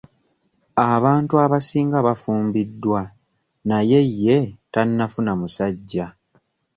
Abantu 0.93 1.33
abasinga 1.45 1.97
bafumbiddwa 2.07 3.01
naye 3.69 3.99
ye 4.23 4.37
tannafuna 4.73 5.31
musajja. 5.39 6.05